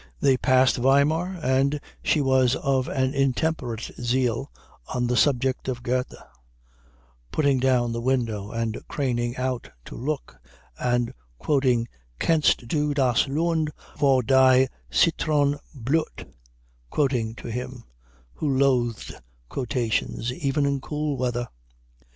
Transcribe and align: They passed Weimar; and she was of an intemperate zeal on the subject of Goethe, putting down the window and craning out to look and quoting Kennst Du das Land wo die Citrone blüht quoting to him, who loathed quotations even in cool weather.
They 0.19 0.35
passed 0.35 0.77
Weimar; 0.77 1.37
and 1.43 1.79
she 2.01 2.21
was 2.21 2.55
of 2.55 2.87
an 2.87 3.13
intemperate 3.13 3.83
zeal 4.01 4.51
on 4.91 5.05
the 5.05 5.15
subject 5.15 5.67
of 5.67 5.83
Goethe, 5.83 6.15
putting 7.31 7.59
down 7.59 7.91
the 7.91 8.01
window 8.01 8.49
and 8.49 8.81
craning 8.87 9.37
out 9.37 9.69
to 9.85 9.95
look 9.95 10.37
and 10.79 11.13
quoting 11.37 11.87
Kennst 12.19 12.67
Du 12.67 12.95
das 12.95 13.27
Land 13.27 13.69
wo 13.99 14.23
die 14.23 14.67
Citrone 14.91 15.59
blüht 15.75 16.27
quoting 16.89 17.35
to 17.35 17.49
him, 17.51 17.83
who 18.33 18.49
loathed 18.49 19.13
quotations 19.49 20.33
even 20.33 20.65
in 20.65 20.81
cool 20.81 21.15
weather. 21.15 21.47